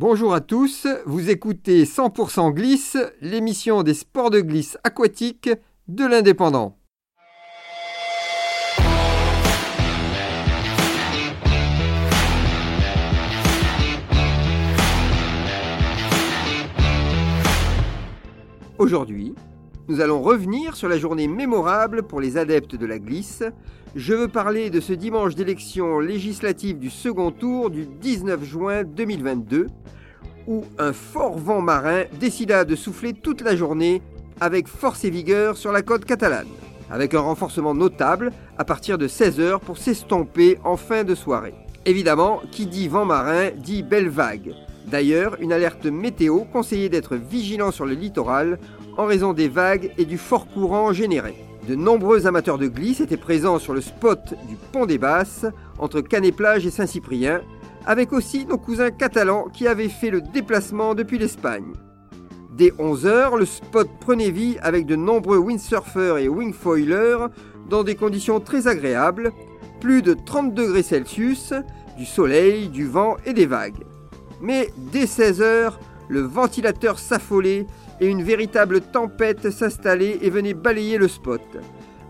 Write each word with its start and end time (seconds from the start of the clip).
Bonjour 0.00 0.32
à 0.32 0.40
tous, 0.40 0.86
vous 1.06 1.28
écoutez 1.28 1.82
100% 1.82 2.52
Glisse, 2.52 2.96
l'émission 3.20 3.82
des 3.82 3.94
sports 3.94 4.30
de 4.30 4.40
glisse 4.40 4.78
aquatique 4.84 5.50
de 5.88 6.06
l'Indépendant. 6.06 6.78
Aujourd'hui, 18.78 19.34
nous 19.88 20.02
allons 20.02 20.20
revenir 20.20 20.76
sur 20.76 20.88
la 20.88 20.98
journée 20.98 21.28
mémorable 21.28 22.02
pour 22.02 22.20
les 22.20 22.36
adeptes 22.36 22.76
de 22.76 22.84
la 22.84 22.98
glisse. 22.98 23.42
Je 23.96 24.12
veux 24.12 24.28
parler 24.28 24.68
de 24.68 24.80
ce 24.80 24.92
dimanche 24.92 25.34
d'élection 25.34 25.98
législative 25.98 26.78
du 26.78 26.90
second 26.90 27.30
tour 27.30 27.70
du 27.70 27.86
19 27.86 28.44
juin 28.44 28.84
2022, 28.84 29.66
où 30.46 30.64
un 30.78 30.92
fort 30.92 31.38
vent 31.38 31.62
marin 31.62 32.02
décida 32.20 32.66
de 32.66 32.76
souffler 32.76 33.14
toute 33.14 33.40
la 33.40 33.56
journée 33.56 34.02
avec 34.40 34.68
force 34.68 35.04
et 35.04 35.10
vigueur 35.10 35.56
sur 35.56 35.72
la 35.72 35.80
côte 35.80 36.04
catalane, 36.04 36.46
avec 36.90 37.14
un 37.14 37.20
renforcement 37.20 37.74
notable 37.74 38.30
à 38.58 38.64
partir 38.64 38.98
de 38.98 39.08
16h 39.08 39.58
pour 39.60 39.78
s'estomper 39.78 40.58
en 40.64 40.76
fin 40.76 41.02
de 41.02 41.14
soirée. 41.14 41.54
Évidemment, 41.86 42.42
qui 42.52 42.66
dit 42.66 42.88
vent 42.88 43.06
marin 43.06 43.50
dit 43.56 43.82
belle 43.82 44.10
vague. 44.10 44.52
D'ailleurs, 44.90 45.36
une 45.40 45.52
alerte 45.52 45.84
météo 45.84 46.44
conseillait 46.50 46.88
d'être 46.88 47.16
vigilant 47.16 47.70
sur 47.70 47.84
le 47.84 47.92
littoral 47.92 48.58
en 48.96 49.04
raison 49.04 49.34
des 49.34 49.48
vagues 49.48 49.92
et 49.98 50.06
du 50.06 50.16
fort 50.16 50.48
courant 50.48 50.92
généré. 50.92 51.34
De 51.68 51.74
nombreux 51.74 52.26
amateurs 52.26 52.56
de 52.56 52.68
glisse 52.68 53.00
étaient 53.00 53.18
présents 53.18 53.58
sur 53.58 53.74
le 53.74 53.82
spot 53.82 54.34
du 54.48 54.56
Pont 54.72 54.86
des 54.86 54.96
Basses, 54.96 55.44
entre 55.78 56.00
Canet-Plage 56.00 56.64
et 56.64 56.70
Saint-Cyprien, 56.70 57.42
avec 57.84 58.14
aussi 58.14 58.46
nos 58.46 58.56
cousins 58.56 58.90
catalans 58.90 59.48
qui 59.52 59.66
avaient 59.66 59.90
fait 59.90 60.10
le 60.10 60.22
déplacement 60.22 60.94
depuis 60.94 61.18
l'Espagne. 61.18 61.74
Dès 62.56 62.70
11h, 62.70 63.38
le 63.38 63.44
spot 63.44 63.88
prenait 64.00 64.30
vie 64.30 64.56
avec 64.62 64.86
de 64.86 64.96
nombreux 64.96 65.38
windsurfers 65.38 66.16
et 66.16 66.28
wingfoilers 66.28 67.26
dans 67.68 67.84
des 67.84 67.94
conditions 67.94 68.40
très 68.40 68.66
agréables, 68.66 69.32
plus 69.80 70.00
de 70.00 70.14
30 70.14 70.54
degrés 70.54 70.82
Celsius, 70.82 71.52
du 71.98 72.06
soleil, 72.06 72.68
du 72.68 72.86
vent 72.86 73.16
et 73.26 73.34
des 73.34 73.46
vagues. 73.46 73.84
Mais 74.40 74.72
dès 74.76 75.04
16h, 75.04 75.72
le 76.08 76.20
ventilateur 76.20 76.98
s'affolait 76.98 77.66
et 78.00 78.06
une 78.06 78.22
véritable 78.22 78.80
tempête 78.80 79.50
s'installait 79.50 80.18
et 80.22 80.30
venait 80.30 80.54
balayer 80.54 80.98
le 80.98 81.08
spot. 81.08 81.42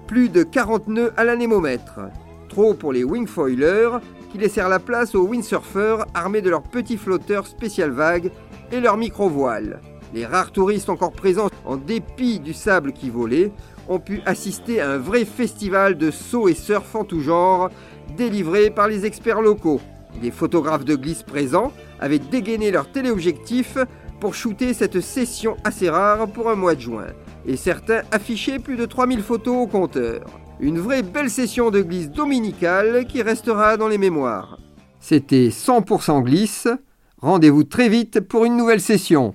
Plus 0.06 0.28
de 0.28 0.42
40 0.42 0.88
nœuds 0.88 1.12
à 1.16 1.24
l'anémomètre. 1.24 2.00
Trop 2.48 2.74
pour 2.74 2.92
les 2.92 3.04
wingfoilers 3.04 3.98
qui 4.30 4.38
laissèrent 4.38 4.68
la 4.68 4.78
place 4.78 5.14
aux 5.14 5.26
windsurfers 5.26 6.06
armés 6.14 6.42
de 6.42 6.50
leurs 6.50 6.62
petits 6.62 6.96
flotteurs 6.96 7.46
spécial 7.46 7.90
vagues 7.90 8.30
et 8.72 8.80
leurs 8.80 8.96
micro-voiles. 8.96 9.80
Les 10.14 10.24
rares 10.24 10.52
touristes 10.52 10.88
encore 10.88 11.12
présents, 11.12 11.50
en 11.64 11.76
dépit 11.76 12.40
du 12.40 12.54
sable 12.54 12.92
qui 12.92 13.10
volait, 13.10 13.52
ont 13.88 13.98
pu 13.98 14.20
assister 14.26 14.80
à 14.80 14.90
un 14.90 14.98
vrai 14.98 15.24
festival 15.24 15.96
de 15.96 16.10
saut 16.10 16.48
et 16.48 16.54
surf 16.54 16.94
en 16.94 17.04
tout 17.04 17.20
genre, 17.20 17.70
délivré 18.16 18.70
par 18.70 18.88
les 18.88 19.06
experts 19.06 19.42
locaux. 19.42 19.80
Les 20.22 20.30
photographes 20.30 20.84
de 20.84 20.96
glisse 20.96 21.22
présents 21.22 21.72
avaient 22.00 22.18
dégainé 22.18 22.70
leur 22.70 22.90
téléobjectif 22.90 23.78
pour 24.20 24.34
shooter 24.34 24.74
cette 24.74 25.00
session 25.00 25.56
assez 25.64 25.88
rare 25.88 26.28
pour 26.28 26.50
un 26.50 26.56
mois 26.56 26.74
de 26.74 26.80
juin. 26.80 27.06
Et 27.46 27.56
certains 27.56 28.02
affichaient 28.10 28.58
plus 28.58 28.76
de 28.76 28.86
3000 28.86 29.22
photos 29.22 29.56
au 29.56 29.66
compteur. 29.66 30.26
Une 30.60 30.80
vraie 30.80 31.02
belle 31.02 31.30
session 31.30 31.70
de 31.70 31.82
glisse 31.82 32.10
dominicale 32.10 33.06
qui 33.06 33.22
restera 33.22 33.76
dans 33.76 33.88
les 33.88 33.98
mémoires. 33.98 34.58
C'était 35.00 35.48
100% 35.48 36.22
glisse. 36.22 36.68
Rendez-vous 37.18 37.64
très 37.64 37.88
vite 37.88 38.20
pour 38.20 38.44
une 38.44 38.56
nouvelle 38.56 38.80
session. 38.80 39.34